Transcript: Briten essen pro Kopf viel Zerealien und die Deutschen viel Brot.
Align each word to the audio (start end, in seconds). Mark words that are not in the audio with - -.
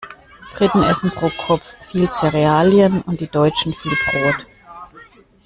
Briten 0.55 0.81
essen 0.81 1.11
pro 1.11 1.29
Kopf 1.29 1.75
viel 1.85 2.11
Zerealien 2.13 3.03
und 3.03 3.21
die 3.21 3.29
Deutschen 3.29 3.71
viel 3.75 3.95
Brot. 4.09 4.47